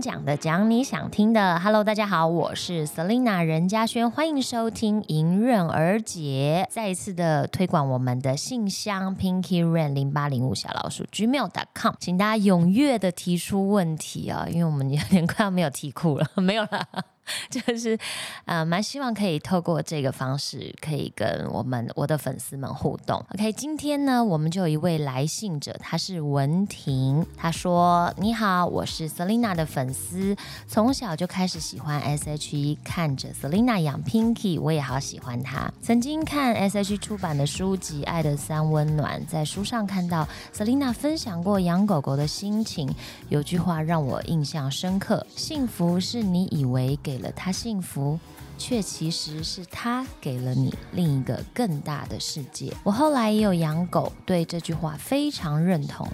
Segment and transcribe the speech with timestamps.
[0.00, 1.60] 讲的，讲你想听的。
[1.60, 16.88] Hello，大家好，我是 Selina 任嘉轩，欢迎收听《迎刃而解》，再一次的推广我们的信箱 Pinky ran 零八零五小老鼠 Gmail.com，请大家踊跃的提出问题啊，因为我们有点快要没有题库了， 没有了。
[17.50, 17.98] 就是
[18.46, 23.24] 呃，蛮希望可以透过这个方式，可以跟我们我的粉丝们互动。
[23.34, 35.72] OK，今天呢，我们就有一位来信者，他是文婷，他说：“你好，我是 Selina 的粉丝，从小就开始喜欢 S.H.E，看着 Selina 养 Pinky，我也好喜欢她。
[35.80, 42.92] 曾经看 S.H.E 出版的书籍《爱的三温暖》，在书上看到 Selina 分享过养狗狗的心情，
[43.28, 47.19] 有句话让我印象深刻：幸福是你以为给。
[47.20, 48.18] 了他幸福，
[48.58, 52.72] 却其实是他给了你另一个更大的世界。
[52.82, 56.06] 我后来也有养狗，对这句话非常认同。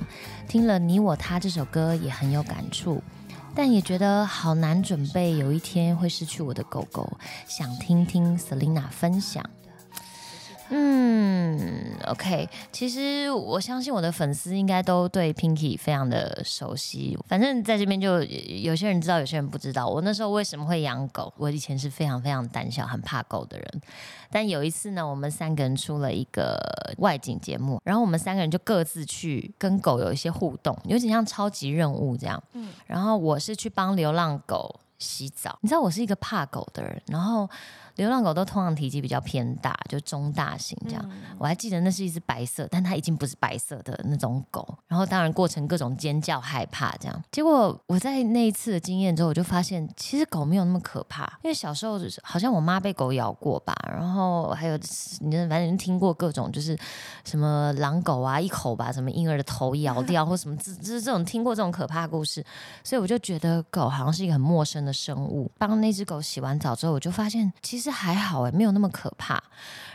[0.47, 3.03] 听了《你我他》这首歌也很有感触，
[3.55, 7.19] 但也觉得好难准备有一天会失去我的狗狗。
[7.47, 9.43] 想听听 Selina 分享。
[10.69, 17.17] 嗯，OK，其实我相信我的粉丝应该都对 Pinky 非常的熟悉。
[17.29, 19.87] 反正在这边就有些人知道，有些人不知道。
[19.87, 21.33] 我那时候为什么会养狗？
[21.37, 23.81] 我以前是非常非常胆小、很怕狗的人。
[24.31, 26.59] 但有一次呢，我们三个人出了一个
[26.99, 32.43] 外景节目，然后我们三个人就各自去跟狗有一些互动，有点像超级任务这样。
[32.55, 35.57] 嗯，然后我是去帮流浪狗洗澡。
[35.63, 37.49] 你知道我是一个怕狗的人，然后。
[37.97, 41.11] 流浪狗都通常体积比较偏大，就中大型这样。
[41.39, 44.67] 我还记得那是一只白色，但它已经不是白色的那种狗。
[44.87, 47.23] 然后当然过程各种尖叫、害怕这样。
[47.33, 51.25] 结果我在那一次的经验之后，我就发现其实狗没有那么可怕。
[51.43, 54.79] 因为小时候好像我妈被狗咬过吧，然后还有
[55.21, 56.79] 你反正听过各种就是
[57.25, 62.45] 什么狼狗啊一口把什么婴儿的头咬掉或什么，就是这种听过这种可怕故事，
[62.85, 65.51] 所以我就觉得狗好像是一个很陌生的生物。
[65.57, 67.86] 帮那只狗洗完澡之后，我就发现其实。
[67.87, 69.41] 这还好哎，没有那么可怕。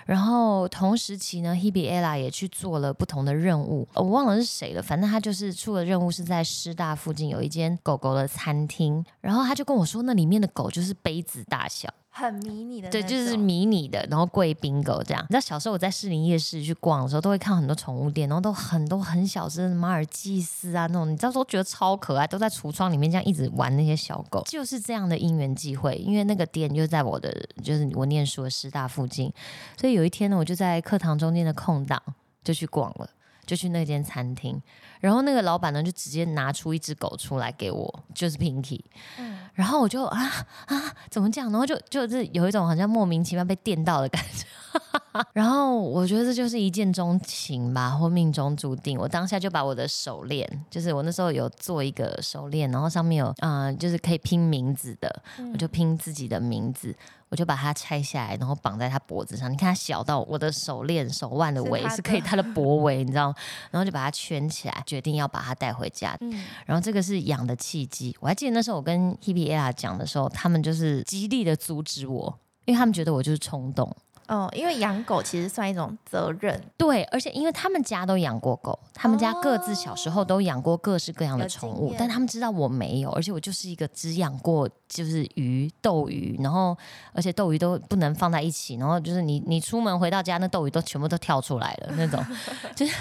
[0.05, 4.81] 然后同时期呢，Hebe Ella 也去做了不同的任务，我忘了是谁了。
[4.81, 9.05] 反正他就是出了任务，是在师大附近有一间狗狗的餐厅。
[9.19, 11.93] 然后他就跟我说，那里面的狗就是杯子大小。
[12.13, 15.23] 很迷你的，对，就是迷你的，然后贵宾狗这样。
[15.23, 24.43] 你知道小时候我在士林夜市去逛的时候，都会看很多宠物店，然后都很多很小只的马尔济斯啊那种，你知道都觉得超可爱，都在橱窗里面这样一直玩那些小狗。
[24.45, 27.33] 就是这样的因缘际会，因为那个店就在我的
[27.63, 29.31] 就是我念书的师大附近，
[29.79, 32.01] 所以有一天呢，我就在课堂中间的空档
[32.43, 33.09] 就去逛了。
[33.43, 34.61] 就去那间餐厅，
[35.01, 38.79] 然后那个老板呢就直接拿出一只狗出来给我，就是 Pinky，
[39.17, 41.51] 嗯，然后我就啊啊怎么这样？
[41.51, 44.45] 然后就就是有一种好像莫名其妙被电到的感觉，
[45.33, 48.97] 然后我觉得这就是一见钟情吧，或命中注定。
[48.97, 56.95] 我当下就把我的手链，就是我那时候有做一个手链，然后上面有啊就是可以拼名字的，我就拼自己的名字。
[57.31, 59.49] 我就把它拆下来，然后绑在他脖子上。
[59.49, 63.33] 你看它小到我的手链、手腕的围是可以，它的脖围，你知道？
[63.71, 66.13] 然后就把它圈起来，决定要把它带回家。
[66.19, 68.13] 嗯，然后这个是养的契机。
[68.19, 73.95] 我还记得那时候我跟 Hebe Ella 讲的时候，他们就是极力的阻止我，因为他们觉得我就是冲动。
[74.31, 86.77] 哦，因为养狗其实算一种责任，对，而且因为他们家都养过狗，他们家各自小时候都养过各式各样的宠物，但他们知道我没有，而且我就是一个只养过就是鱼斗鱼，然后
[87.11, 92.25] 而且斗鱼都不能放在一起，然后就是你你出门回到家，那斗鱼都全部都跳出来了那种，
[92.73, 92.95] 就是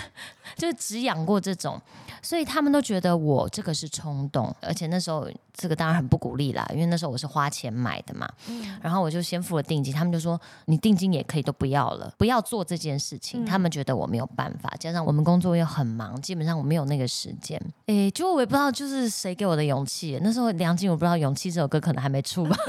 [0.56, 1.80] 就是只养过这种，
[2.20, 8.28] 所以他们都觉得我这个是冲动，而且那时候这个当然很不鼓励啦，因为那时候我是花钱买的嘛，
[8.82, 11.19] 然后我就先付了定金，他们就说你定金也。
[11.20, 13.44] 也可以都不要了，不要做这件事情。
[13.44, 17.60] 他们觉得我没有办法，加上我们工作又很忙，基本上我没有那个时间。
[17.86, 20.18] 哎，就我也不知道，就是谁给我的勇气。
[20.22, 22.56] 那时候梁静，茹不知道《勇气》这首歌可能还没出吧，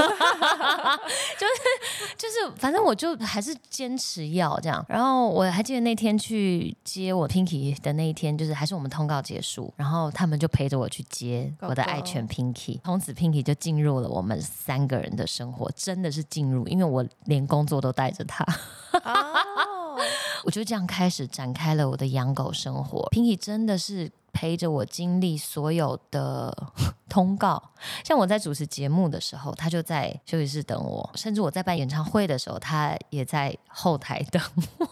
[1.40, 4.86] 就是就是，反正我就还是坚持要这样。
[4.88, 12.80] 然后我还记得那天去接我 Pinky 的那一天，就是还是我们通告结束，然后他们就陪着我去接我的爱犬 Pinky。
[12.84, 18.41] 从此 Pinky 就进入了我们三个人的生活，真的是进入，因为我连工作都带着他。
[19.04, 19.98] 哦，
[20.44, 23.08] 我就这样开始展开了我的养狗生活。
[23.12, 26.56] Pinky 真的是陪着我经历所有的
[27.08, 27.62] 通告，
[28.04, 34.42] 像我在主持节目的时候，他就在休息室等我；甚至我在办演唱会的时候，他也在后台等
[34.78, 34.88] 我。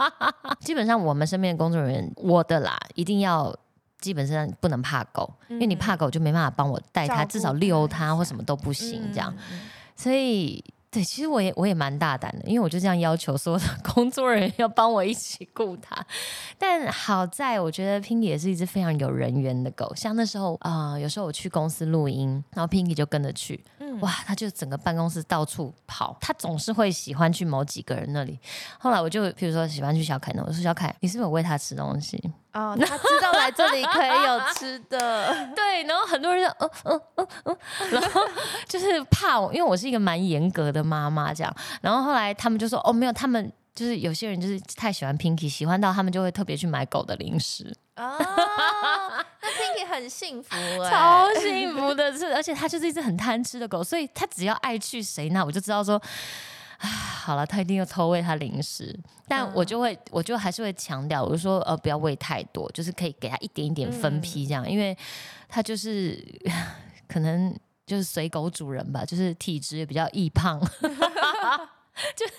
[0.60, 3.54] 基本上我们身边的工作人员，我的啦，一定要
[4.00, 9.34] 基本上不能怕狗，因为你怕狗就没办法帮我带它，至少遛它或什么都不行这样。
[9.96, 10.62] 所以。
[10.90, 13.64] 对，其实我也我也蛮大胆的，因为我就这样要求所有的
[13.94, 15.94] 工作人员要帮我一起雇它。
[16.56, 24.00] 但好在我觉得 Pinky 也是一只非常有人缘的狗，像那时候啊、有时候我去公司录音，然后 Pinky 就跟着去，嗯。
[24.00, 28.38] 哇，他就整个办公室到处跑，他总是会喜欢去某几个人那里。
[28.78, 32.22] 后来我就比如说喜欢去小凯那，我说小凯，你是不是有喂他吃东西？
[32.52, 37.56] 哦，他知道来这里可以有吃的， 对，然后很多人就嗯嗯嗯嗯，
[37.90, 38.20] 然后
[38.66, 47.72] 就是怕我，因为我是一个蛮严格的妈妈这样，然后后来他们就说哦没有，他们就是有些人就是太喜欢 Pinky，喜欢到他们就会特别去买狗的零食，
[50.00, 56.00] 很幸福哎、 超幸福的是， 而且它就是一只很贪吃的狗，所以它只要爱去谁那，我就知道说。
[56.78, 56.86] 啊，
[57.26, 58.96] 好了，它一定要偷喂它零食，
[59.26, 59.52] 但嗯。
[59.52, 64.96] 我就会，我就还是会强调，我就说，呃，不要喂太多，就是可以给它一点一点分批这样，因为
[65.48, 66.24] 它就是
[67.08, 67.52] 可能
[67.84, 70.60] 就是随狗主人吧，就是体质也比较易胖，
[72.16, 72.32] 就是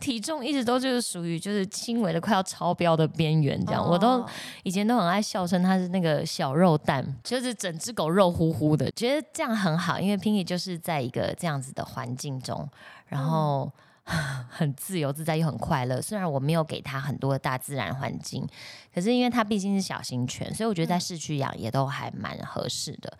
[0.00, 4.28] 体重一直都就是属于就是轻微的快要超标的边缘这样，我都哦
[4.62, 12.68] 以前都很爱笑称它是那个小肉蛋，就是整只狗肉乎乎的，觉得这样很好，因为 Pinky 就是在一个这样子的环境中，
[13.06, 13.72] 然后。
[14.48, 16.00] 很自由自在又很快乐。
[16.00, 18.46] 虽然我没有给他很多的大自然环境，
[18.94, 23.12] 可是因为他毕竟是小型犬，所以我觉得在市区养也都还蛮合适的。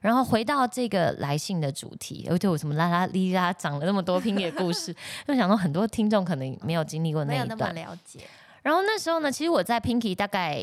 [0.00, 4.94] 然后回到这个来信的主题，而且我什么啦啦哩啦讲了那么多 拼野故事，
[5.26, 7.74] 就想到很多听众可能没有经历过那没有那么一段。
[7.74, 8.20] 了解。
[8.66, 10.60] 然后那时候呢，其实我在 Pinky 大概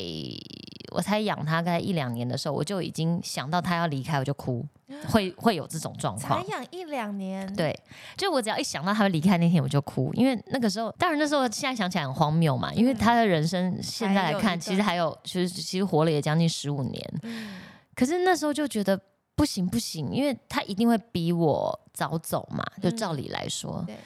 [0.92, 4.62] 我才养它大概一两年的时候，我就已经想到它要离开，我就哭，
[5.08, 6.38] 会会有这种状况。
[6.38, 6.48] 才况。
[6.48, 7.74] 养一两年，，对，
[8.14, 17.58] 就我只要一想到它会离开那天，我就哭，因为那个时候，当然那时候现在想起来很荒谬嘛，因为他的人生现在来看，其实还有，其实其实活了也将近十五年，嗯，
[17.94, 19.00] 可是那时候就觉得
[19.34, 23.96] 不行不行，因为他一定会比我早走嘛，就照理来说，对，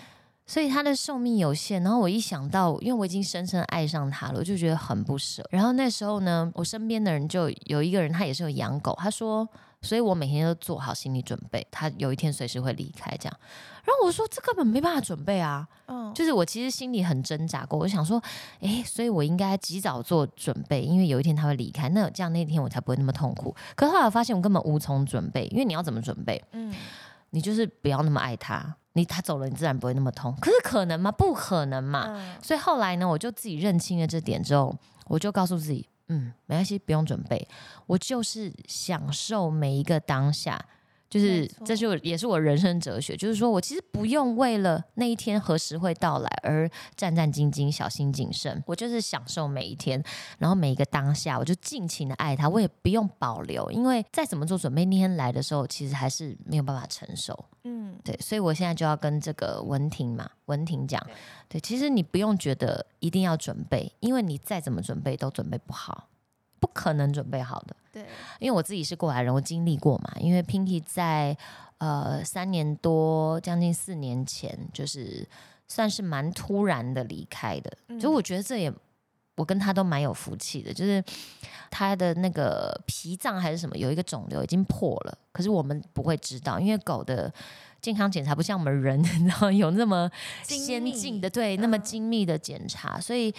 [0.48, 1.80] 所以他的寿命有限。
[1.84, 5.46] 然后我一想到，因为我已经深深爱上他了，我就觉得很不舍。
[5.50, 9.46] 然后那时候呢，我身边的人就有一个人，他也是有养狗，他说，
[9.82, 13.38] 所以我每天都做好心理准备，他有一天随时会离开这样。
[13.84, 18.22] 然后我说，这根本没办法准备啊，嗯，就是我其实心里很挣扎过，我就想说，
[18.60, 23.54] 哎，所以我应该及早做准备，因为有一天他会离开，那这样那天我才不会那么痛苦。
[23.74, 26.42] 可是后来我发现我根本无从准备，因为你要怎么准备？
[26.52, 26.74] 嗯，
[27.30, 30.34] 你就是不要那么爱他，你他走了，你自然不会那么痛。
[30.40, 31.10] 可是可能吗？
[31.12, 32.06] 不可能嘛。
[32.08, 34.74] 嗯所以后来呢，我就自己认清了这点之后，
[35.06, 37.46] 我就告诉自己，嗯，没关系，不用准备，
[37.86, 40.62] 我就是享受每一个当下。
[41.08, 50.02] 就是这就也是我人生哲学，就是说我其实不用为了那一天何时会到来而战战兢兢、小心谨慎，我就是享受每一天，
[50.38, 57.44] 然后每一个当下，我就尽情的爱他，我也不用保留，因为再怎么做准备，那天来的时候，其实还是没有办法承受。
[57.64, 61.04] 嗯，对，所以我现在就要跟这个文婷嘛，文婷讲，
[61.48, 66.08] 对，其实你不用觉得一定要准备，因为你再怎么准备都准备不好，
[66.60, 67.76] 不可能准备好的。
[67.92, 68.04] 对，
[68.38, 70.12] 因为我自己是过来人，我经历过嘛。
[70.20, 71.36] 因为 Pinky 在
[71.78, 75.26] 呃三年多，将近四年前，就是
[75.66, 77.72] 算是蛮突然的离开的。
[77.88, 78.72] 嗯就我觉得这也，
[79.36, 81.02] 我跟他都蛮有福气的，就是
[81.70, 87.32] 他的那个脾脏还是什么有一个肿瘤已经破了，可是我们不会知道，因为狗的。
[87.80, 90.10] 健康检查不像我们人， 然后有那么
[90.42, 93.32] 先进的，对，那么嗯精密的检查，所以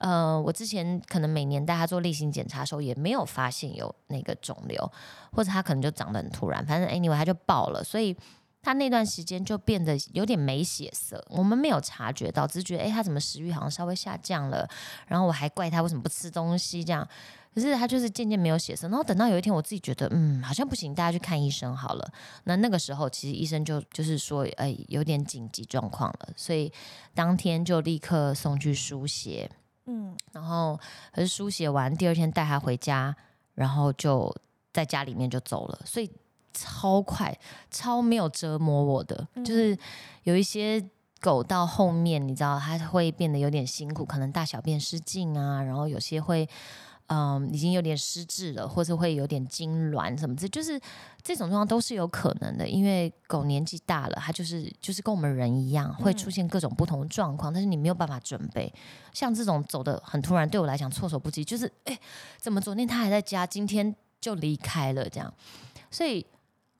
[0.00, 4.90] 呃，我之前可能每年带他做例行检查的时候，也没有发现有那个肿瘤，
[5.32, 8.16] 或者他可能就长得很突然，反正 anyway 他就爆了，所以
[8.62, 14.68] 他那段时间就变得有点没血色，我们没有察觉到，只是觉得诶，他怎么食欲好像稍微下降了，
[15.06, 17.06] 然后我还怪他为什么不吃东西这样。
[17.52, 22.12] 可是他就是渐渐没有血色，然后等到有一天我自己觉得，嗯，好像不行，大家去看医生好了。
[22.44, 26.72] 那那个时候其实医生就就是说，哎，有点紧急状况了，所以
[27.12, 29.50] 当天就立刻送去输血，
[29.86, 30.78] 嗯，然后
[31.12, 33.14] 可是书写完第二天带他回家，
[33.54, 34.34] 然后就
[34.72, 36.10] 在家里面就走了，所以
[36.52, 37.36] 超快，
[37.70, 39.76] 超没有折磨我的，嗯就是。
[40.24, 40.84] 有一些。
[41.22, 46.48] 狗到后面，你知道它会变得有点辛苦，可能大小便失禁啊，然后有些会，
[47.12, 50.80] 嗯，已经有点失智了，或者会有点痉挛什么的，就是
[51.22, 58.72] 这种状况都是有可能的，因为狗年纪大了，它就是就是跟我们人一样，会出现各种不同的状况，但是你没有办法准备。
[59.12, 61.98] 像这种走的很突然，对我来讲措手不及，就是哎，
[62.38, 65.34] 怎么昨天它还在家，今天就离开了这样，
[65.90, 66.24] 所以。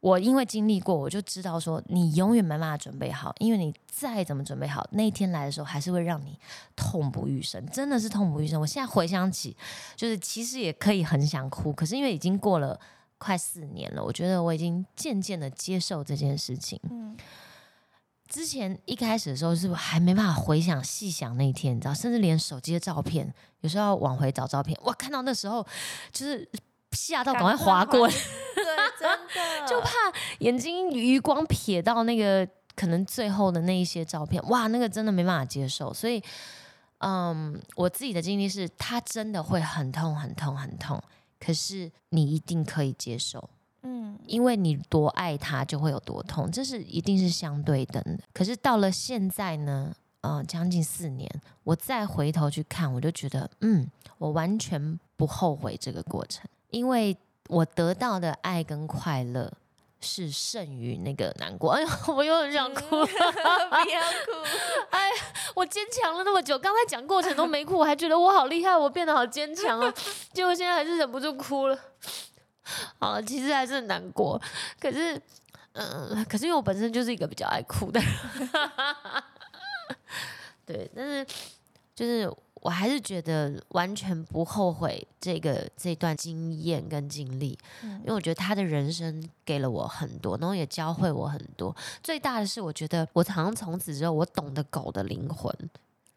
[0.01, 6.39] 我因为经历过，我就知道说，你永远没办法准备好，因为你再怎么准备好，那一天来的时候，还是会让你
[6.75, 8.59] 痛不欲生，真的是痛不欲生。
[8.61, 9.55] 我现在回想起，
[9.95, 12.81] 就是其实也可以很想哭，可是因为已经过了
[13.19, 16.81] 快四年了，我觉得我已经渐渐的接受这件事情。
[16.91, 17.15] 嗯，
[18.27, 23.31] 之前一开始的时候是还没办法回想细想那一天，你知道，甚至连手机的照片，
[23.61, 25.63] 有时候要往回找照片，哇，看到那时候
[26.11, 26.49] 就是
[26.93, 28.17] 吓到，赶快划过，对，
[28.99, 29.91] 真的 就怕
[30.39, 36.23] 眼睛余光瞥到那个可能最后的那一些照片，哇，那个真的没办法接受，所以，
[36.99, 41.03] 嗯，我自己的经历是，它真的会很痛、很痛、很痛，
[41.39, 43.51] 可是你一定可以接受。
[43.83, 48.19] 嗯因为你多爱他，就会有多痛，这是一定是相对等的。
[48.35, 51.27] 可是到了现在呢，呃，将近四年，
[51.65, 57.17] 我再回头去看，我就觉得，嗯，我完全不后悔这个过程，因为
[57.49, 59.53] 我得到的爱跟快乐
[60.01, 61.73] 是胜于那个难过。
[61.73, 64.33] 哎呦， 我又很想哭， 不要哭，
[64.91, 65.11] 哎
[65.55, 69.93] 我坚强了那么久，刚才讲过程都没哭，我还觉得我好厉害，我变得好坚强哦，
[70.33, 71.79] 结果现在还是忍不住哭了。
[73.01, 74.41] 好了，其实还是很难过，
[74.79, 75.21] 可是，
[75.73, 78.09] 嗯、可是因为我本身就是一个比较爱哭的人，
[80.65, 81.27] 对，但是
[81.95, 91.75] 就是我还是觉得完全不后悔这个这段经验跟经历，嗯因为我觉得他的人生给了我很多，然后也教会我很多。
[92.03, 95.55] 最大的是，我觉得我好像从此之后，我懂得狗的灵魂，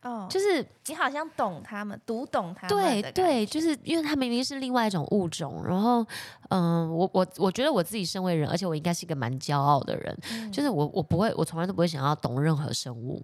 [0.04, 6.06] 哦，就是你好像懂他们，读懂他们对对，就是因为他明明是另外一种物种，然后，
[6.50, 10.52] 嗯、我我我觉得我自己身为人，而且我应该是一个蛮骄傲的人，嗯。
[10.52, 13.22] 就是我我不会，我从来都不会想要懂任何生物，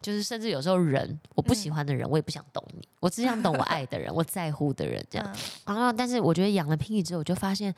[0.00, 5.30] 就是甚至有时候人我不喜嗯欢的人，我也不想懂你，我只想懂我爱的人，我在乎的人这样。
[5.30, 5.40] 嗯。
[5.66, 7.74] 然后，但是我觉得养了 Pinky 之后，我就发现，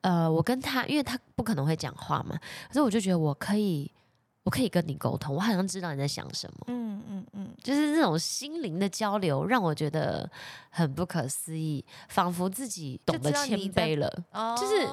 [0.00, 3.90] 呃，我跟他，因为他不可能会讲话嘛，可是我就觉得我可以，
[4.44, 6.66] 我可以跟你沟通，我好像知道你在想什么。
[6.68, 10.30] 嗯嗯嗯，就是这种心灵的交流，让我觉得
[10.70, 14.08] 很不可思议，仿佛自己懂得谦卑了。
[14.30, 14.86] 哦，就是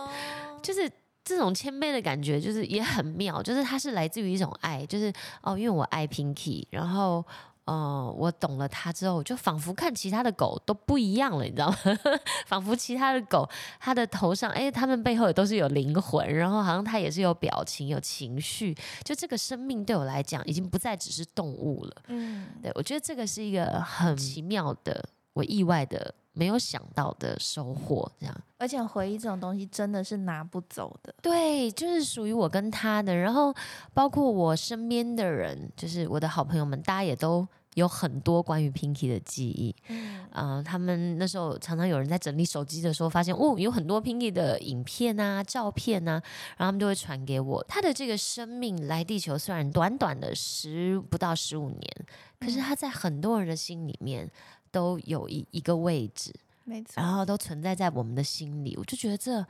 [0.64, 0.92] 就是
[1.24, 7.24] 这种谦卑的感觉，就是也很妙，就是它是来自于一种爱，就是哦，因为我爱 Pinky，然后。
[7.66, 11.78] 呃，我懂了它之后，就仿佛看其他的狗都不一样了，你知道吗？
[12.48, 13.48] 仿佛其他的狗，
[13.80, 18.76] 它的头上，哎，它们背后也都是有灵魂，然后好像它也是有表情、有情绪。
[19.04, 22.02] 就这个生命对我来讲，已经不再只是动物了。
[22.08, 28.12] 嗯对，我觉得这个是一个很奇妙的，我意外的没有想到的收获。
[28.20, 31.14] 这样，而且回忆这种东西真的是拿不走的。
[31.22, 33.54] 对，就是属于我跟他的，然后
[33.94, 39.76] 包括我身边的人，就是我的好朋友们，大家也都有很多关于 Pinky 的记忆。
[39.88, 46.12] 嗯呃，他们那时候常常有人在整理手机的时候，发现哦，有很多 Pinky 的影片啊、照片啊，
[46.56, 47.62] 然后他们就会传给我。
[47.66, 52.06] 他的这个生命来地球虽然短短的十不到十五年，
[52.40, 54.30] 可是嗯他在很多人的心里面
[54.72, 58.76] 都有一一个位置，没错，然后都存在在我们的心里。
[58.78, 59.46] 我就觉得这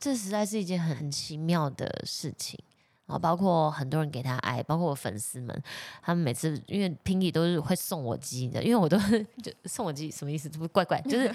[0.00, 2.58] 这实在是一件很很奇妙的事情。
[3.04, 5.62] 然后包括很多人给他爱，包括我粉丝们，
[6.00, 8.96] 他们每次因为 Pinky 都是会送我鸡的，因为我都
[9.42, 10.48] 就送我鸡什么意思？
[10.48, 11.30] 这不怪怪，就是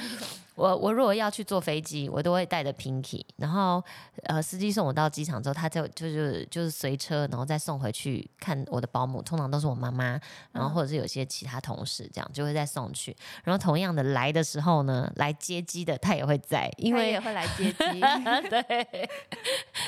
[0.58, 3.82] 我我如果要去坐飞机，我都会带着 Pinky，然后
[4.24, 10.20] 呃司机送我到机场之后，他就就是就是随车，然后再送回去看我的保姆，通常都是我妈妈，
[10.52, 13.16] 然后或者是有些其他同事这样就会再送去。
[13.44, 18.02] 然后同样的来的时候呢，来接机的他也会在，因为也会来接机。
[18.50, 19.10] 对，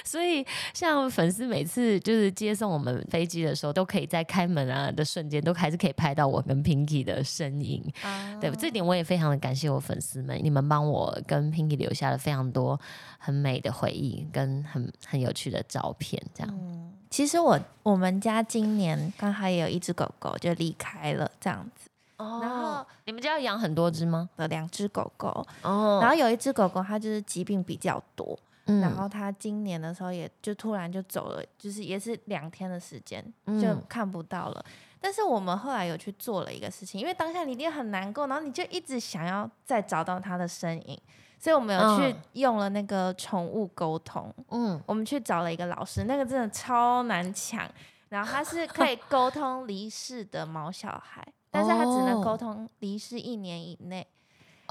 [0.06, 0.46] 所以
[0.76, 7.84] 像粉丝每次就是接送我们飞机的时候，都可以在开门啊的瞬间，都还是可以拍到我跟 Pinky 的身影。
[8.04, 12.80] 啊对，这点我也非常的感谢我粉丝们，你们帮我跟 Pinky 留下了非常多
[13.18, 16.60] 很美的回忆跟很很有趣的照片，这样。
[16.62, 24.30] 嗯，其实我我们家今年刚好也有一只狗狗就离开了，这样子哦然后你们家要养很多只吗？
[24.36, 34.66] 的两只狗狗，哦然后有一只狗狗它就是疾病比较多，嗯然后它今年的时候也就突然就走了，就是也是两天的时间嗯就看不到了。
[35.00, 41.00] 但是我们后来有去做了一个事情，因为当下你一定很难过，然后你就一直想要再找到他的身影，
[41.40, 42.22] 所以我们有去嗯。
[42.34, 44.82] 用了那个宠物沟通，嗯。
[44.86, 47.70] 我们去找了一个老师，那个真的超难抢。
[48.10, 52.38] 然后他是可以 沟通离世的毛小孩，但是他只能沟哦。
[52.38, 54.06] 通离世一年以内。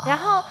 [0.04, 0.42] 然后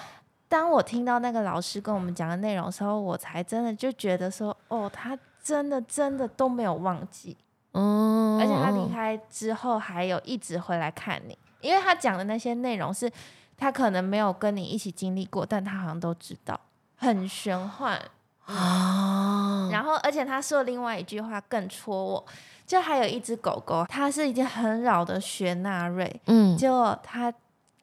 [0.48, 7.36] 当我听到那个老师跟我们讲的内容的时候，我才真的就觉得说，哦，他真的真的都没有忘记，
[7.78, 13.12] 嗯而且他离开之后还有一直回来看你，因为他讲的那些内容是
[13.56, 16.60] 他可能没有跟你一起经历过，但他好像都知道，
[16.96, 18.02] 很玄幻。
[18.46, 22.26] 啊，然后，而且他说另外一句话更戳我，
[22.66, 27.34] 就还有一只狗狗，它是一只很老的雪纳瑞，嗯结果他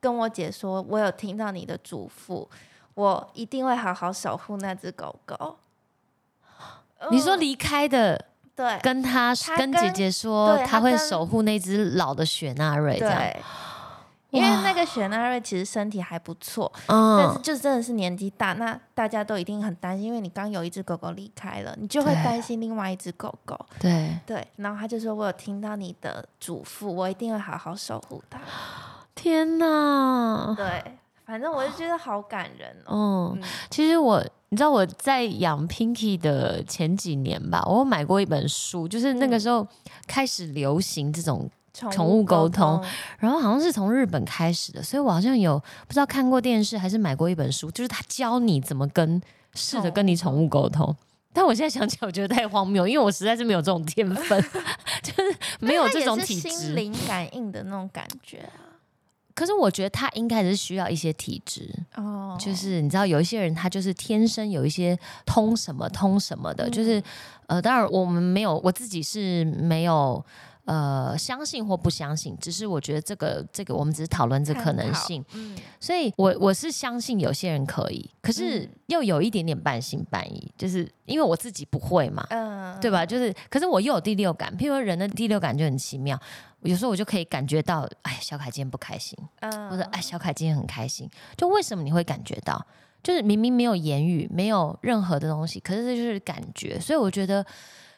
[0.01, 2.49] 跟我姐说，我有听到你的嘱咐，
[2.95, 5.59] 我一定会好好守护那只狗狗。
[7.11, 8.25] 你说嗯离开的
[8.57, 13.43] 对跟他他跟姐跟姐说，他会守护那只老的雪纳瑞，这样，对，
[14.31, 23.59] 因为那个雪纳瑞其实身体还不错，但是嗯，就真的是年纪大，那大家都一定很担心，因为你刚有一只狗狗离开了，你就会担心另外一只狗狗。
[23.79, 28.41] 对，对，然后他就说：“我有听到你的嘱咐，我一定会好好守护它。
[29.15, 33.35] 天哪”，对，反正我就觉得好感人哦。
[33.35, 39.67] 嗯，嗯其实我，你知道我在养 Pinky 的前几年吧，我有买过一本书，就是那个嗯时候
[40.07, 42.85] 开始流行这种，宠宠物沟通通，
[43.19, 45.59] 然后好像是从日本开始的，所以我好像有
[45.89, 49.21] 不知道看过电视还是买过一本书，就是他教你怎么跟
[49.55, 50.95] 试着跟你宠物沟通。
[51.33, 54.41] 但我现在想起来，我觉得太荒谬，因为我实在是没有这种天分，
[55.03, 56.49] 就是没有这种体质。
[56.49, 58.74] 心灵感应的那种感觉啊。
[59.35, 67.03] 可是我觉得他应该是需要一些体质，哦，就是你知道有一些人他就是天生有一些通什么通什么的，就是
[67.49, 70.25] 呃，当然我们没有，我自己是没有
[70.65, 82.27] 呃相信或不相信，只是我觉得这个这个我们只是讨论这可能性，嗯，所以我我是相信有些人可以，可是嗯又有一点点半信半疑，就是因为我自己不会嘛。
[82.31, 83.05] 嗯，对吧？
[83.05, 86.19] 就是，可是我又有第六感，譬如说人的第六感就很奇妙，
[86.63, 92.65] 有时候我就可以感觉到，哎，小凯今天不开心，嗯，或者哎，小凯今天很开心，就为什么你会感觉到？
[93.03, 97.45] 就是明明没有言语，没有任何的东西，可是这就是感觉，所以我觉得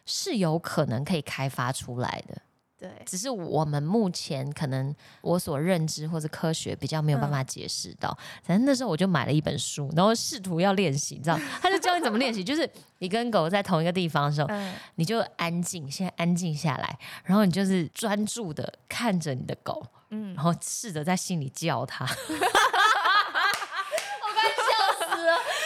[0.05, 2.37] 是有可能可以开发出来的，
[2.79, 8.17] 对，只是我们目前可能我所认知或者科学比较没有办法解释到。
[8.43, 22.05] 反正那时候我就买了一本书，然后试图要练习，你知道，他就教你怎么练习，就是你跟狗在同一个地方的时候，嗯，你就安静，现在安静下来，然后你就是专注的看着你的狗，嗯然后试着在心里叫它。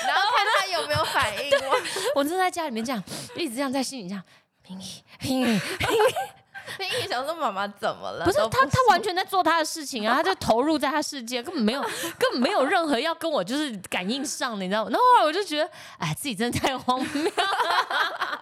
[0.07, 1.50] 然后看他有没有反应。
[1.69, 3.02] 我我就在家里面这样，
[3.37, 4.23] 一直这样在心里这样，
[4.62, 4.87] 拼音
[5.19, 5.99] 拼音，那一
[7.21, 8.25] 想说妈妈怎么了？
[8.25, 14.91] 不是他，他完全在做他的事情啊， 他就投入在他世界，根本没有根本没有任何要跟我就是感应上的，你知道吗？
[14.91, 18.39] 然后后来我就觉得，哎，自己真的太荒谬了。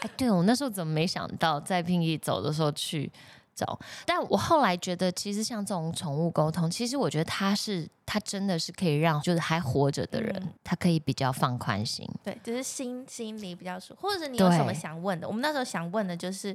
[0.00, 3.10] 哎，对我那时候怎么没想到在拼音走的时候去
[3.54, 3.78] 找？
[4.04, 12.06] 但我后来觉得，其实像这种宠物沟通，其实我觉得它是它真的是可以让就是还活着的人，嗯他可以比较放宽心。
[12.22, 15.26] 对，就是心心里比较舒服，或者是你有什么想问的？
[15.28, 16.54] 我们那时候想问的就是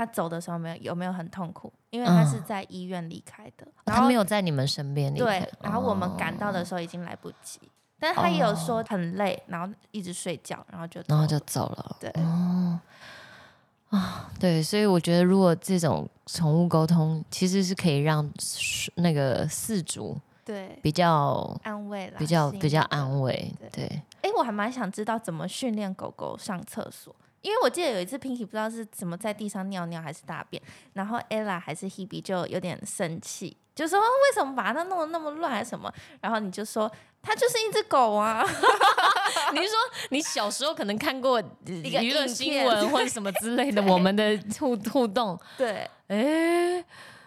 [0.00, 2.44] 他走的时候没有有没有很痛苦，因为他是嗯。
[2.46, 6.64] 在医院离开的，哦然后他没有在你们身边离开，对，然后我们赶到的哦。
[6.64, 7.60] 时候已经来不及，
[7.98, 11.96] 但他也有说很累，然后一直睡觉，然后就然后就走了。
[12.00, 12.10] 对。
[12.14, 12.80] 哦，
[13.90, 18.26] 啊，对，所以我觉得如果这种宠物沟通，其实是可以让
[18.94, 23.54] 那个饲主对比较安慰啦，比较比较安慰。
[23.60, 36.90] 对对，哎、我还蛮想知道怎么训练狗狗上厕所，因为我记得有一次 Pinky 不知道是怎么在地上尿尿还是大便，然后 Ella 还是 Hebe 就有点生气，就说为什么把它弄得那么乱还是什么，然后你就说
[37.22, 38.44] 它就是一只狗啊，
[39.52, 39.76] 你是说
[40.10, 46.84] 你小时候可能看过娱乐新闻或者什么之类的，我们的互互动，对，哎。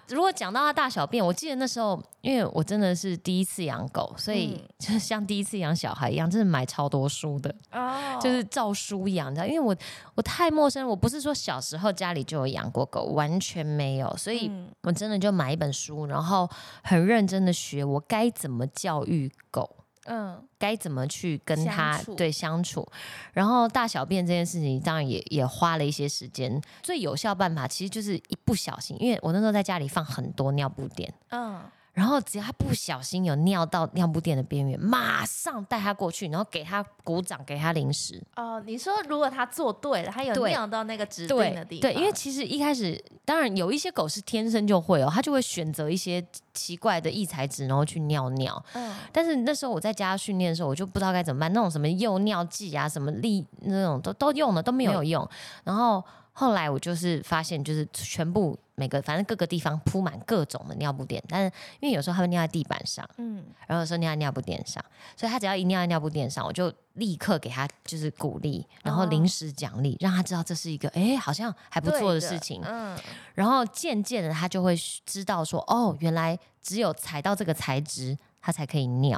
[0.09, 7.53] 如果讲到它大小便，我记得那时候，因为我真的是第一次养狗，所以嗯就是像第一次养小孩一样，真的买超多书的。
[7.71, 9.75] 哦，就是照书养，你知道，因为我
[10.15, 16.49] 我太陌生，我不是说小时候家里就有养过狗，完全没有，所以嗯我真的就买一本书，然后
[16.83, 19.77] 很认真的学我该怎么教育狗。
[20.05, 20.43] 嗯。
[20.57, 22.87] 该怎么去跟他相对相处，
[23.33, 26.61] 然后大小便这件事情，当然也也花了一些时间。
[26.81, 31.59] 最有效办法其实就是一不小心，因为我那时候在家里放很多尿布垫，嗯，
[31.93, 38.19] 然后只要他不小心有尿到尿布垫的边缘，马上带他过去，然后给他鼓掌，给他零食。
[38.35, 48.63] 哦，你说如果他做对了，它有尿到那个指定的地方，对，因为其实一开始，当然有一些狗是天生就会哦，它就会选择一些奇怪的异材质，然后去尿尿。
[48.73, 55.27] 嗯但是那时候我在家训练的时候，我就不知道该怎么办，那种什么诱尿剂啊，什么力那种都都用了都没有用。
[55.63, 64.83] 然后后来我就是发现，就是全部每个反正各个地方铺满各种的尿布垫，但是因为有时候他会尿在地板上，嗯然后有时候尿在尿布垫上，
[65.15, 72.61] 所以他只要一尿在尿布垫上，我就立刻给他就是鼓励，然后哦临时奖励，让他知道这是一个哎好像还不错的事情。
[72.65, 72.97] 嗯
[73.35, 79.17] 然后渐渐的他就会知道说，哦，原来只有踩到这个材质，他才可以尿。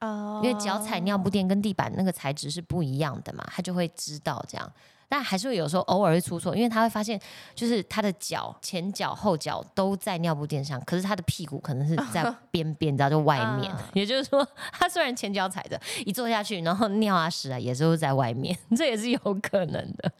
[0.00, 4.72] 哦因为脚踩尿布垫跟地板那个材质是不一样的嘛，他就会知道这样。
[5.08, 7.20] 但还是会有时候偶尔会出错，因为他会发现，
[7.54, 13.72] 就是他的脚前脚后脚都在尿布垫上，可是他的屁股可能是 在边边，你知道，就外面。
[13.72, 20.12] 嗯 也就是说，他虽然前脚踩着，一坐下去，然后尿啊屎啊也是会在外面， 这也是有可能的。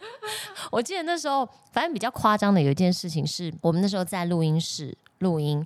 [0.71, 5.65] 我记得那时候，反正比较夸张的有一件事情是，我们那时候在录音室录音。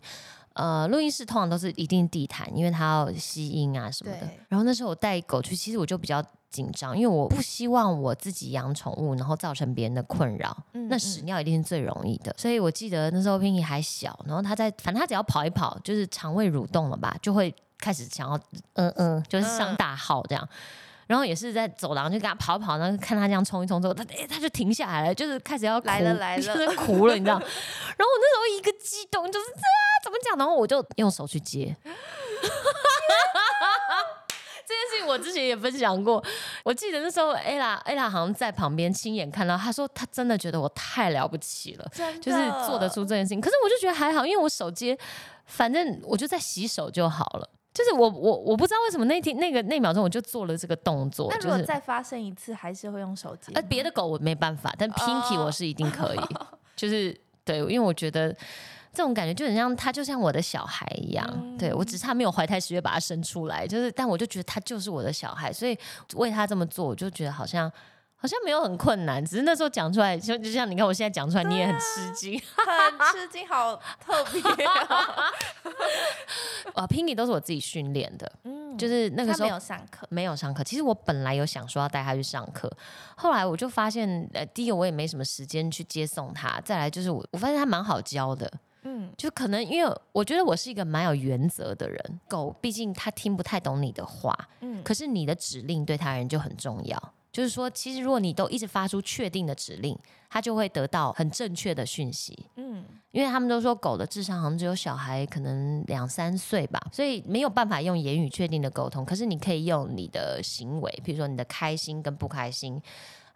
[0.55, 4.29] 呃，录音室通常都是一定地毯，因为它要吸音啊什么的。
[4.49, 10.57] 然后那时候我带狗去，其实我就比较紧张，因为我不希望我自己养宠物，然后造成别人的困扰。
[10.75, 18.39] 嗯那屎尿一定是最容易的，所以我记得那时候 Pinky 还小，然后他在，反正他只要跑一跑，就是肠胃蠕动了吧，就会开始想要，
[18.75, 20.49] 嗯嗯，就是上大号这样。
[21.07, 27.35] 然后也是在走廊就跟他跑跑，然后看他这样冲一冲之后，他哎、他就停下来了，就是开始要来了来 了就是哭了，你知道？
[27.35, 29.67] 然后我那时候一个激动，就是啊
[30.05, 30.37] 怎么讲？
[30.39, 31.77] 然后我就用手去接。
[34.71, 36.23] 这件事情我之前也分享过，
[36.65, 43.41] 我记得那时候 ella ella 好像在旁边亲眼看到，她说她真的觉得我太了不起了，就是做得出这件事情。
[43.41, 44.97] 可是我就觉得还好，因为我手机，
[45.47, 47.51] 反正我就在洗手就好了。
[47.75, 53.61] 就是我我我不知道为什么那天那个那秒钟我就做了这个动作，那如果再发生一次，还是会用手机吗？
[53.61, 56.21] 呃别的狗我没办法，但 Pinky 哦我是一定可以，
[56.77, 58.35] 就是对，因为我觉得。
[58.93, 61.27] 这种感觉就很像他，就像我的小孩一样。
[61.33, 65.79] 嗯对我只差没有怀胎十月把他生出来，就是，但我就觉得他就是我的小孩，所以
[66.15, 67.71] 为他这么做，我就觉得好像
[68.17, 72.41] 好像没有很困难，只是那时候讲出来，就就像你看我现在讲出来，你也很吃惊。
[72.57, 74.25] 很吃惊，好特
[74.57, 75.25] 别哦。
[76.75, 80.65] 啊，Pinky 都是我自己训练的，嗯，就是那个时候没有上课，没有上课。
[80.65, 82.71] 其实我本来有想说要带他去上课，
[83.17, 88.59] 后来我就发现，呃，第一个我也没什么时间去接送他，再来就是我我发现他蛮好教的，嗯
[89.21, 97.13] 就可能因为我觉得我是一个蛮有原则的人，狗毕竟它听不太懂你的话，嗯，可是你的指令对他人就很重要。
[97.31, 99.95] 就是说，其实如果你都一直发出确定的指令，
[100.31, 102.47] 它就会得到很正确的讯息。
[102.57, 109.05] 嗯因为他们都说狗的智商好像只有小孩可能两三岁吧，所以没有办法用言语确定的沟通。
[109.05, 112.81] 可是你可以用你的行为，比如说你的开心跟不开心，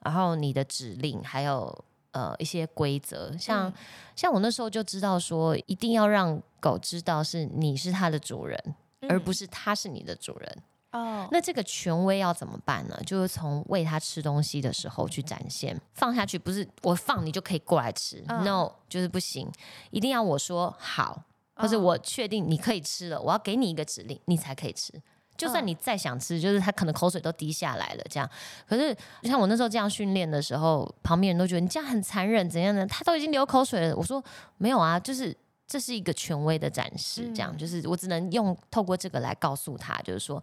[0.01, 1.85] 然后你的指令，还有
[2.15, 3.73] 呃一些规则，像、嗯
[4.17, 8.59] 像我那时候就知道说，一定要让狗知道是你是它的主人，
[9.09, 10.63] 而不是是它是你的主人。
[10.93, 12.97] 哦，那这个权威要怎么办呢？
[13.05, 19.51] 就是从喂它吃东西的时候去展现，放下去不是我放你就可以过来吃、嗯 n o 就是不行，
[19.91, 21.25] 一定要我说好，
[21.57, 24.93] 或者哦我确定你可以吃了，我要给你一个指令，你才可以吃。
[25.37, 28.31] 就算嗯你再想吃，就是他可能口水都滴下来了，这样。
[28.67, 32.87] 可是像我那时候这样训练的时候，旁边人都觉得你这样很残忍，怎样的？
[32.87, 33.97] 他都已经流口水了。
[33.97, 34.23] 我说
[34.59, 40.43] 没有啊，就是这是一个权威的展示，这样、嗯就是我只能用透过这个来告诉他，就是说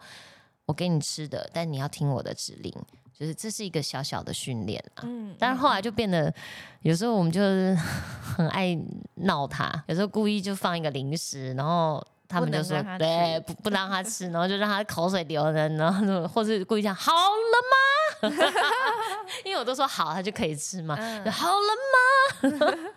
[0.66, 2.74] 我给你吃的，但你要听我的指令，
[3.14, 5.04] 就是这是一个小小的训练啊。
[5.06, 6.34] 嗯但是后来就变得，
[6.82, 8.78] 有时候我们就是很爱
[9.16, 18.36] 闹他，有时候故意就放一个零食，然后他们就说对，不不让他吃，然后就让他口水流的，然后就或是故意讲好了吗？
[19.44, 20.96] 因为我都说好，他就可以吃嘛。
[20.98, 22.78] 嗯就好了吗？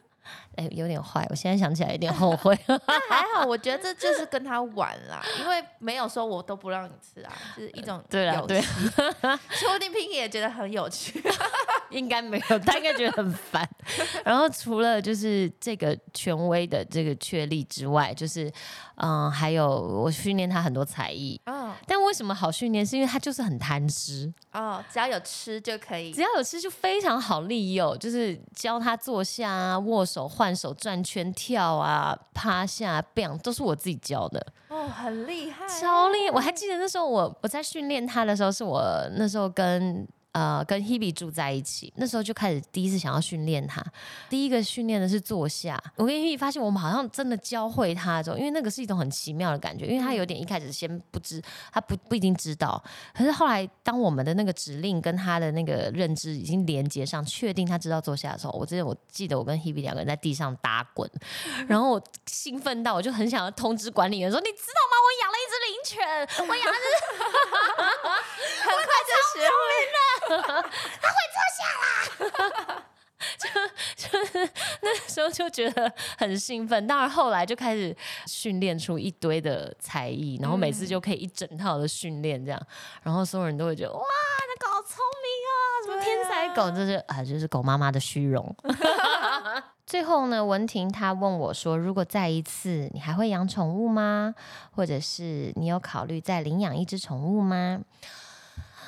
[0.57, 2.57] 哎、有点坏，我现在想起来有点后悔。
[2.87, 8.69] 但还好，我觉得这就是跟他玩啦，因为没有说我都不让你吃啊，就是一种对啦对游戏
[9.51, 11.21] 说不定 Pinky 也觉得很有趣。
[11.95, 13.67] 应该没有，他应该觉得很烦。
[14.25, 18.53] 然后除了就是这个权威的这个确立之外，就是
[18.97, 21.41] 嗯，还有我训练他很多才艺。
[21.47, 22.85] 哦但为什么好训练？
[22.85, 26.23] 是因为他就是很贪吃，哦，只要有吃就可以只。
[26.23, 34.45] 要有吃就非常好利诱，就是教他坐下啊、握手、换手、转圈、跳啊、趴下、bang，都是我自己教的。
[34.69, 36.33] 哦，很厉害，超厉害！
[36.33, 38.83] 我还记得那时候我我在训练他的时候，是我
[39.17, 43.83] 那时候跟呃跟 Hebe 住在一起，那时候就开始第一次想要训练他。
[44.29, 51.41] 第一个训练的是坐下，我跟 Hebe 发现我们好像真的教会他之后，因为那个是一种很奇妙的感觉，因为他有点一开始先不知，
[51.73, 52.83] 他不不一定知道，
[53.17, 61.09] 可是后来当我们的那个指令跟他的那个认知已经连接上，确定他知道坐下的时候，我记得我记得我跟 Hebe 两个人在地上打滚，
[61.69, 64.97] 然后我兴奋到我就很想要通知管理员说，你知道吗？
[65.05, 65.95] 我养了一只灵犬，
[66.49, 66.73] 我养了
[68.65, 69.53] 很快就学会
[69.95, 69.99] 了。
[70.29, 71.65] 他会坐下
[72.25, 72.85] 啦，
[73.39, 73.49] 就
[73.97, 74.51] 就是
[74.83, 82.61] 那时候就觉得很兴奋，当然后来就开始训练出一堆的才艺，然后每次就可以一整套的训练这样，
[83.03, 85.55] 然后所有人都会觉得哇，那狗好聪明啊，
[85.87, 88.55] 什么天才狗，这是啊就是狗妈妈的虚荣。
[89.87, 94.35] 最后呢，文婷她问我说：“如果再一次，你还会养宠物吗？
[94.71, 97.81] 或者是你有考虑再领养一只宠物吗？”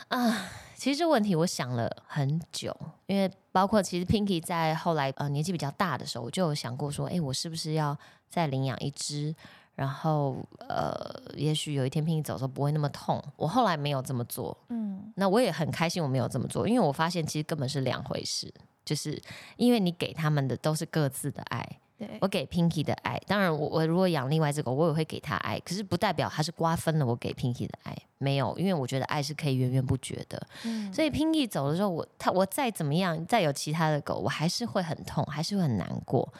[0.09, 0.49] 啊，
[0.87, 2.72] 其实这问题我想了很久，
[3.07, 7.99] 因为包括其实 Pinky 在后来呃年纪比较大的时候，我就有想过说：“哎，我是不是要
[8.31, 9.35] 再领养一只？”
[9.75, 10.94] 然后呃，
[11.35, 13.20] 也许有一天 Pinky 走的时候不会那么痛。
[13.35, 18.55] 我后来没有这么做，嗯，那我也很开心我没有这么做，因为我发现其实根本是两回事。
[18.85, 19.20] 就是
[19.57, 36.30] 因为你给他们的都是各自的爱，对我给 Pinky 的爱，当然我我如果养另外一只狗，我也会给他爱，可是不代表他是瓜分了我给 Pinky 的爱，没有，因为我觉得爱是可以源源不绝的，嗯，所以 Pinky 走的时候，我他我再怎么样，再有其他的狗，我还是会很痛，还是会很难过。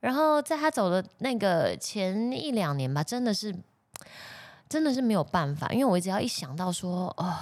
[0.00, 3.54] 然后在他走的那个前一两年吧，真的是
[4.68, 7.34] 真的是没有办法，因为我只要一想到说，哦。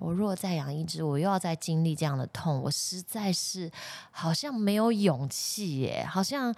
[0.00, 3.70] 我如果再养一只，我又要再经历这样的痛，我实在是
[4.10, 6.54] 好像没有勇气耶，好像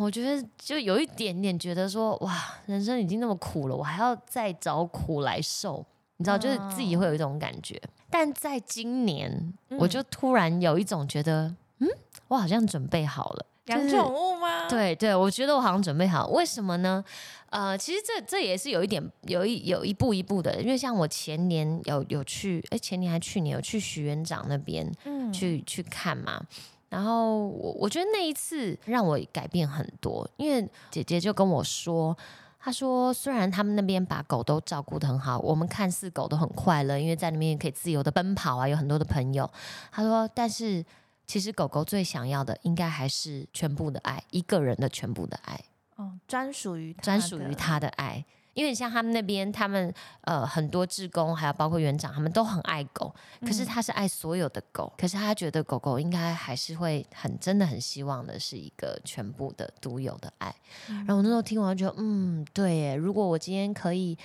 [0.00, 2.34] 我觉得就有一点点觉得说，哇，
[2.66, 5.84] 人生已经那么苦了，我还要再找苦来受，
[6.16, 7.80] 你知道，就是自己会有一种感觉。
[8.10, 11.88] 但在今年，我就突然有一种觉得，嗯，
[12.28, 13.46] 我好像准备好了。
[13.66, 14.68] 养宠物吗？
[14.68, 16.28] 对对，我觉得我好像准备好。
[16.28, 17.04] 为什么呢？
[17.50, 26.40] 呃，其实这这也是有一点有一有一步一步的，因为像我前年有有去，哎，前年还去年有去徐园长那边，嗯，去去看嘛。
[26.88, 32.16] 然后我我觉得那一次让我改变很多，因为姐姐就跟我说，
[32.58, 39.50] 她说虽然他们那边把狗都照顾得很好，我们看似狗都很快乐，因为在那边可以自由的奔跑啊，有很多的朋友。
[39.90, 40.84] 她说，但是。
[41.28, 45.60] 其实狗狗最想要的，应该还是全部的爱，一个人的全部的爱，
[45.96, 48.24] 哦，专属于专属于他的爱。
[48.56, 49.92] 因为像他们那边，他们
[50.22, 53.14] 呃很多志工，还有包括园长，他们都很爱狗。
[53.42, 60.52] 可是他是爱所有的狗，可是他觉得狗狗应该还是会很真的很希望的是一个全部的独有的爱。
[60.88, 64.18] 然后我那时候听完就嗯，对，如果我今天可以。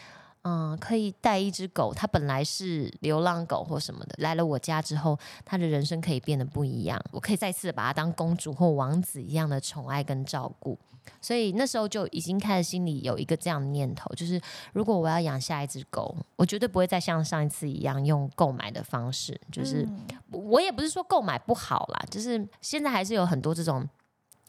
[0.44, 5.16] 嗯，可以带一只狗，它本来是流浪狗或什么的，来了我家之后，
[5.46, 7.00] 它的人生可以变得不一样。
[7.12, 10.80] 我可以再次把它当公主或王子一样的宠爱跟照顾。
[11.22, 14.40] 所以那时候就已经开始心里有一个这样的念头，就是
[14.74, 19.40] 如果我要养下一只狗，我绝对不会再像上一次一样用购买的方式。
[19.52, 19.88] 就是
[20.32, 23.88] 我也不是说购买不好啦，就是现在还是有很多这种。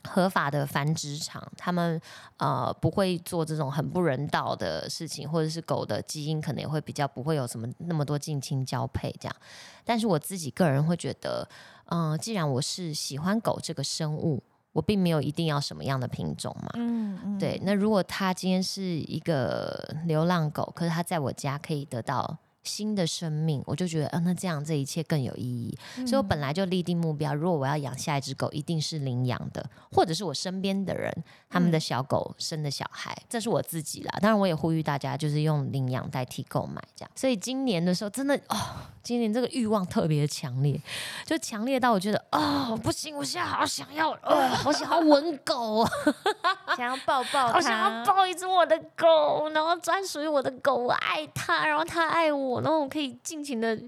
[0.05, 2.01] 合法的繁殖场，他们
[2.39, 9.37] 呃不会做这种很不人道的事情，或者是狗的基因可能也会比较不会有什么那么多近亲交配这样。
[9.85, 11.49] 但是我自己个人会觉得，
[11.85, 16.71] 嗯，既然我是喜欢狗这个生物，我并没有一定要什么样的品种嘛。
[16.75, 17.39] 嗯嗯。
[17.39, 22.39] 对，那如果它今天是一个流浪狗，可是它在我家可以得到。
[22.63, 25.77] 新的生命，我就觉得，嗯，那这样这一切更有意义。
[26.07, 31.13] 所以我本来就立定目标，如果我要养下一只狗，一定是领养的，或者是我身边的人
[31.51, 34.19] 他们的小狗生的小孩，这是我自己啦。
[34.21, 37.11] 当然，我也呼吁大家，就是用领养代替购买这样。
[37.17, 38.57] 所以今年的时候，真的哦，
[39.03, 40.81] 今年这个欲望特别强烈，
[41.27, 45.85] 就强烈到我觉得，哦，不行，我现在好想要，呃，好想要吻狗，
[46.77, 52.52] 想要抱抱，好想要抱一只我的狗，然后专属于我的狗，我爱它，然后它爱我。
[52.61, 53.79] 然后我可以尽情的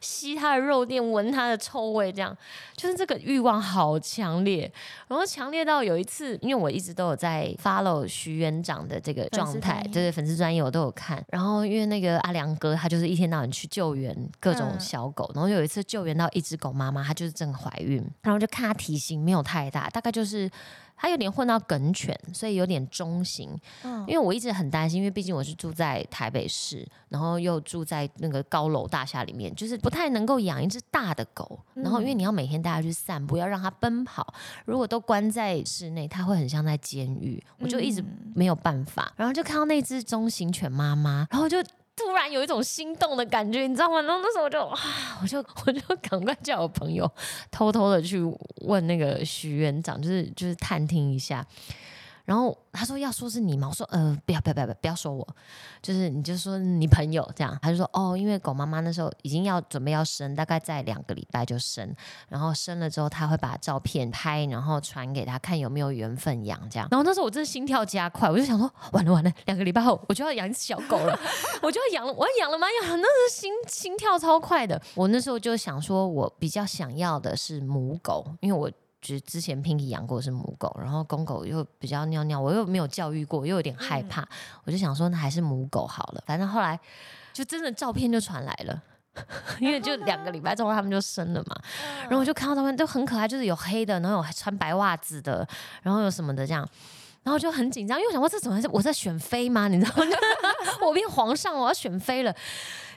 [0.00, 2.36] 吸它的肉垫，闻它的臭味，这样
[2.76, 4.70] 就是这个欲望好强烈。
[5.08, 11.24] 然后强烈到有一次，因为我一直都有在 follow 徐园长的这个状态，就是粉丝专业我都有看。
[11.28, 15.30] 然后因为那个阿良哥，他就是一天到晚去救援各种小狗。
[15.34, 20.50] 然后有一次救援到一只狗妈妈，她就是正怀孕，然后就看她体型没有太大，大概就是。
[21.00, 23.58] 它有点混到梗犬，所以有点中型。
[23.82, 31.58] 嗯，因为我一直很担心，因为毕竟我是住在台北市，然后又住在那个高楼大厦里面，就是不太能够养一只大的狗。
[31.72, 34.34] 然后，因为你要每天带它去散步，要让它奔跑，
[34.66, 37.42] 如果都关在室内，它会很像在监狱。
[37.58, 39.10] 我就一直没有办法。
[39.16, 41.56] 然后就看到那只中型犬妈妈，然后就。
[42.04, 44.00] 突然有一种心动的感觉，你知道吗？
[44.02, 44.78] 然后那时候我就啊，
[45.22, 47.10] 我就我就赶快叫我朋友
[47.50, 48.20] 偷偷的去
[48.62, 51.46] 问那个徐院长，就是就是探听一下。
[52.24, 53.68] 然后他说要说是你吗？
[53.68, 55.26] 我说呃不要不要不要不要说我，
[55.82, 57.58] 就是你就说你朋友这样。
[57.60, 61.94] 他就说哦，因为狗妈妈那时候已经要准备要生，大概在两个礼拜就生，
[62.28, 66.88] 然后生了之后他会把照片拍，然后传给他看有没有缘分养这样。
[66.90, 71.18] 然后那时候我真的心跳加快，我就想说完了完了，两个礼拜后我就要养小狗了，
[71.62, 72.66] 我就要养了，我要养了吗？
[72.82, 74.80] 养那是心心跳超快的。
[74.94, 78.70] 我那时候就想说，我比较想要的是母狗，因为我。
[79.00, 84.26] 就是之前 Pinky 养过是母狗，然后公狗又比较尿尿，我又没有教育过，又有点害怕，
[84.64, 86.22] 我就想说那还是母狗好了。
[86.26, 86.78] 反正后来
[87.32, 88.82] 就真的照片就传来了，
[89.60, 91.56] 因为就两个礼拜之后他们就生了嘛。
[92.02, 95.46] 然后我就看到他们都很可爱，就是有黑的，然后有穿白袜子的，
[95.82, 96.68] 然后有什么的这样。
[97.22, 99.68] 然后就很紧张，因为我想说这怎么是我在选妃吗？
[99.68, 100.10] 你知道吗？
[100.80, 102.34] 我变皇上，我要选妃了。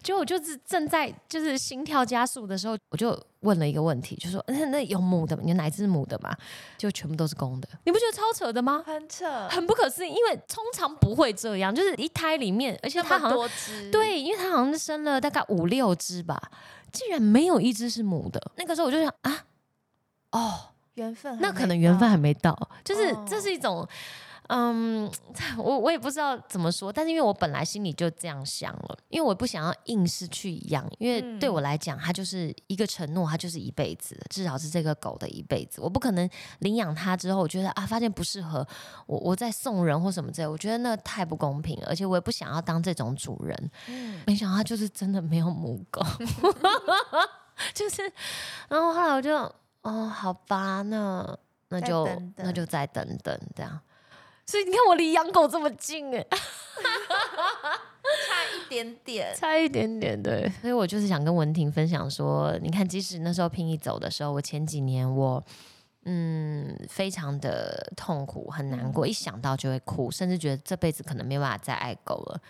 [0.02, 3.12] 就我就是正在就是心跳加速的时候，我就
[3.44, 6.36] 问了一个问题，就说：“那 那有母的，你奶子是母的吗？”
[6.78, 8.84] 就全部都是公的，你不觉得超扯的吗？
[8.86, 13.50] 很扯，很不可思议，因为通常不会这样，就是一胎里面，而且它好像
[13.92, 16.52] 对，因为它好像是生了大概五六只吧，
[16.92, 18.42] 竟然没有一只是母的。
[18.56, 19.46] 那个时候我就想啊，
[20.32, 20.54] 哦，
[20.96, 23.88] 缘分，那可能缘分还没到，就是这是一种。
[24.50, 25.10] 嗯，
[25.58, 36.30] 我我也不知道怎么说，但是因为我本来心里就这样想了，因为我不想要硬是去养，因为对我来讲，它就是一个承诺，它就是一辈子，至少是这个狗的一辈子，我不可能
[36.60, 38.68] 领养它之后，我觉得啊，发现不适合
[39.08, 43.72] 我，我再送人或什么之类，我觉得那太不公平了，而且我也不想要当这种主人。
[43.88, 46.06] 嗯，没想到它就是真的没有母狗，
[47.74, 48.02] 就是，
[48.68, 49.36] 然后后来我就
[49.84, 51.38] 哦，好吧，那
[51.70, 53.80] 那就那就再等等这样。
[54.46, 56.26] 所以你看，我离养狗这么近哎，
[58.28, 60.52] 差一点点，差一点点，对。
[60.62, 65.44] 所以我就是想跟文婷分享说，你看，即使那时候拼一走的时候，我前几年我
[66.06, 72.42] 嗯非常的痛苦，很难过，一想到就会哭，甚至觉得这辈子可能没办法再爱狗了。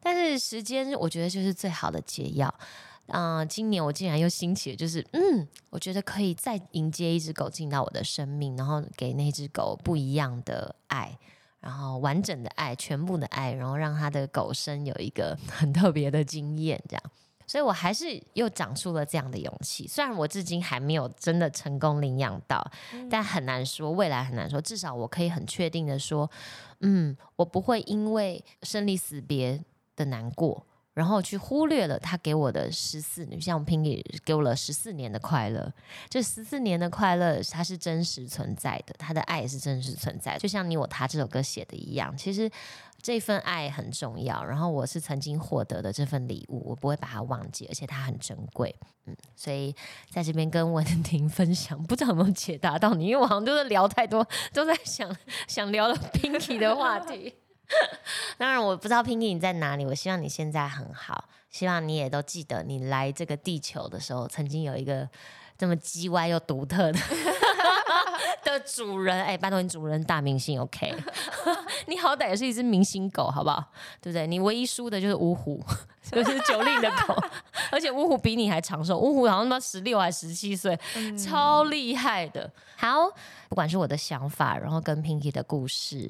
[0.00, 2.52] 但是时间，我觉得就是最好的解药。
[3.08, 11.18] 嗯，今年我竟然又兴起了，就是嗯，我觉得可以再迎接一只狗进到我的生命，然后给那只狗不一样的爱，
[11.60, 17.02] 然后完整的爱，全部的爱，然后让它的狗生有一个 很特别的经验，这样，
[17.46, 19.88] 所以我还是又长出了这样的勇气。
[19.88, 22.62] 虽然我至今还没有真的成功领养到，
[23.08, 24.60] 但很难说，未来很难说。
[24.60, 26.30] 至少我可以很确定的说，
[26.80, 29.64] 嗯，我不会因为生离死别
[29.96, 30.66] 的难过。
[30.98, 35.72] 然后去忽略了他给我的十四你，像 Pinky 给我了十四年的快乐，
[36.10, 42.50] 这十四年的快乐它是真实存在的，他的爱也是真实存在，就像你我他这首歌写的一样，其实
[43.00, 44.44] 这份爱很重要。
[44.44, 48.74] 然后我是曾经获得的这份礼物，我不会把它忘记，而且它很珍贵。
[49.06, 49.72] 嗯，所以
[50.10, 57.32] 在这边跟文婷 分享，不知道有没有解答到你，因为我好像都是聊太多，都在想想聊了 Pinky 的话题。
[58.38, 59.84] 当然，我不知道 Pinky 你在哪里。
[59.84, 65.08] 我希望你现在很好，希望你也都记得你来这个地球的时候，曾经有一个
[65.56, 66.98] 这么叽歪又独特的
[68.44, 69.22] 的主人。
[69.22, 70.94] 哎，拜托你主人大明星，OK？
[71.86, 73.62] 你好歹也是一只明星狗，好不好？
[74.00, 74.26] 对不对？
[74.26, 75.62] 你唯一输的就是芜湖，
[76.10, 77.14] 就是九令的狗，
[77.70, 78.96] 而且芜湖比你还长寿。
[78.96, 80.78] 芜湖好像他妈十六还十七岁，
[81.16, 82.50] 超厉害的。
[82.76, 83.10] 好，
[83.48, 86.08] 不管是我的想法，然后跟 Pinky 的故事。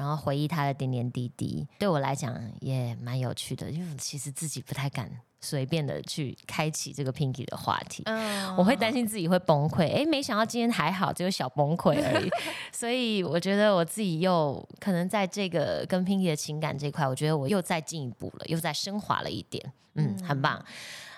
[0.00, 5.10] 然后回忆他的点点滴滴，对我来讲也蛮有趣的，因为其实自己不太敢
[5.42, 9.92] 随便的去开启这个 Pinky 的话题，嗯我会担心自己会崩溃。
[9.92, 12.30] 哎，没想到今天还好，只有小崩溃而已。
[12.72, 19.70] 所以我觉得我自己又可能在这个跟 Pinky 的情感这块，我觉得我又再进一步了，又再升华了一点。
[19.96, 20.64] 嗯，很棒。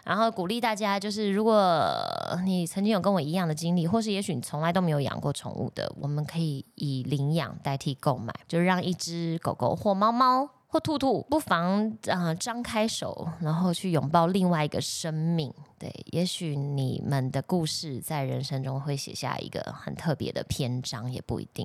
[0.05, 1.97] 然后鼓励大家，就是如果
[2.45, 15.53] 你曾经有跟我一样的经历，或是也许你从来都没有养过宠物的，我们可以以领养代替购买，就是让一只狗狗或猫猫或兔兔，不妨啊张开手，然后去拥抱另外一个生命。
[15.79, 21.65] 对，也许你们的故事在人生中会写下一个很特别的篇章，也不一定。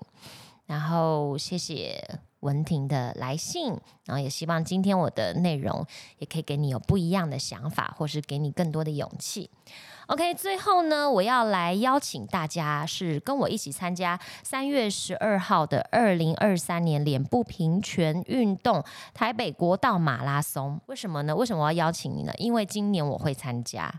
[0.65, 2.19] 然后谢谢。
[2.41, 3.69] 文婷的来信，
[4.05, 5.85] 然后也希望今天我的内容
[6.19, 9.49] 也可以给你有不一样的想法，或是给你更多的勇气。
[10.07, 18.81] OK，最后呢，我要来邀请大家是跟我一起参加三月十二号的二零二三年脸部平权运动
[19.13, 20.79] 台北国道马拉松。
[20.85, 21.35] 为什么呢？
[21.35, 22.31] 为什么我要邀请你呢？
[22.37, 23.93] 因为今年我会参加。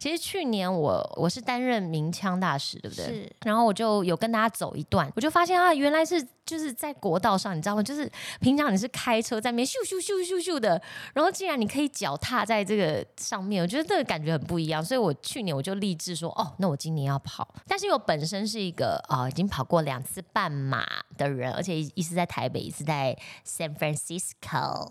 [0.00, 3.04] 其实去年我我是担任鸣枪大使，对不对？
[3.04, 3.32] 是。
[3.44, 7.82] 然后我就有跟大家走一段，我就发现啊，原来是就是在国道上，你知道吗？
[7.82, 10.82] 就是平常你是开车在那边咻咻咻咻咻的，
[11.14, 14.84] 然后竟然你可以脚踏在这个上面，我觉得这个感觉很不一样。
[14.84, 15.52] 所以我去年。
[15.52, 17.46] 我就立志说，哦，那我今年要跑。
[17.68, 20.82] 但是我本身是一个啊，已经跑过两次半马
[21.18, 23.14] 的人，而且一次在台北，一次在
[23.46, 24.90] San Francisco，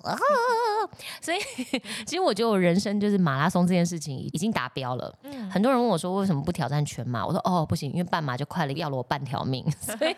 [1.20, 1.40] 所以
[2.06, 5.12] 其实我觉得我人生就是马拉松这件事情已经达标了。
[5.24, 7.26] 嗯，很多人问我说为什么不挑战全马？
[7.26, 10.16] 我说哦，不行，因为半马就快了，要了我半条命， 所以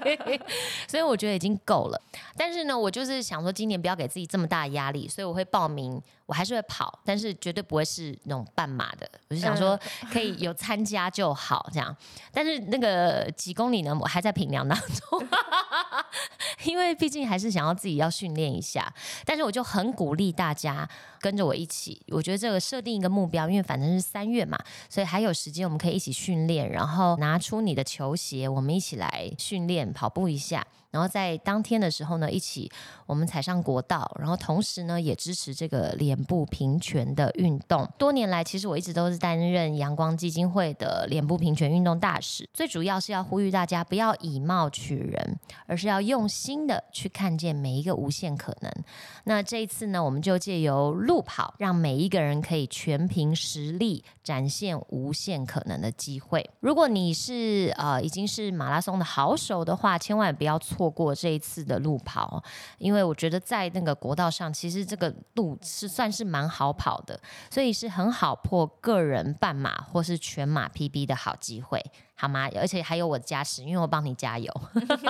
[0.90, 2.02] 所以我觉得已经够了。
[2.38, 6.02] 但是呢，我就是想说今年不要给自己这么大的压力，所以我会报名。
[6.34, 9.08] 我还是会跑，但是绝对不会是那种半马的。
[9.28, 9.80] 我就想说，
[10.12, 11.96] 可以有参加就好这样。
[12.32, 15.28] 但是那个几公里呢，我还在平量当中，
[16.66, 18.92] 因为毕竟还是想要自己要训练一下。
[19.24, 22.04] 但是我就很鼓励大家跟着我一起。
[22.08, 24.58] 我觉得这个设定一个目标，因为反正是三月嘛，
[24.90, 30.66] 所以还有时间，我们可以一起训练，然后拿出你的球鞋，我们一起来训练跑步一下。
[30.90, 32.72] 然后在当天的时候呢，一起
[33.08, 37.90] 我们踩上国道，然后同时呢也支持这个脸部平权的运动。
[37.98, 48.70] 多年来，其实我一直都是担任阳光基金会的脸部平权运动大使，最主要是要呼吁大家不要以貌取人，而是要用心的去看见每一个无限可能。
[49.24, 56.46] 那这一次呢，我们就借由路跑，让每一个人可以全凭实力展现无限可能的机会。
[56.60, 60.74] 如果你是呃已经是马拉松的好手的话，千万不要错。
[60.74, 62.44] 错过这一次的路跑，
[62.80, 71.84] 因为我觉得在那个国道上，其实这个路是算是蛮好跑的，所以是很好破个人半马或是全马 PB 的好机会。
[72.16, 72.48] 好吗？
[72.56, 74.50] 而且还有我加持，因为我帮你加油，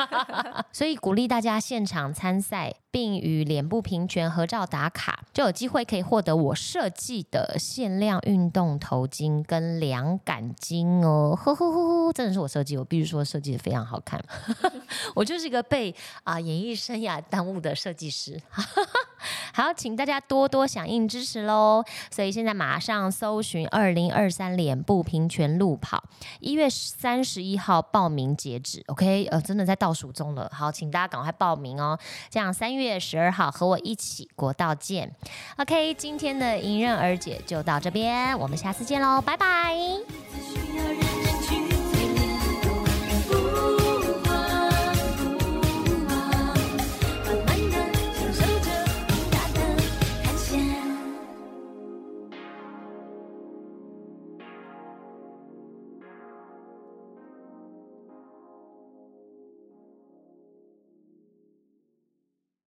[0.72, 11.36] 所以鼓励大家现场参赛，并与脸部平权合照打卡，就有机会可以获得我设计的限量运动头巾跟凉感巾哦。
[11.36, 14.24] 呵呵呵呵，真的是我设计，我必须说设计的非常好看。
[15.16, 18.40] 我就是一个被啊演艺生涯耽误的设计师。
[19.54, 21.84] 好，请大家多多响应支持喽！
[22.12, 26.04] 所以现在马上搜寻二零二三脸部平权路跑，
[26.40, 28.84] 一月三十一号报名截止。
[28.88, 30.52] OK，呃，真的在倒数中了。
[30.54, 31.98] 好，请大家赶快报名哦！
[32.30, 35.16] 这样三月十二号和我一起国道见。
[35.58, 41.23] ok 今天的迎刃而解就到这边我们下次见喽拜拜。